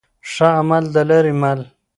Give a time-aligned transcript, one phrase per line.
[0.31, 1.59] ښه عمل دلاري مل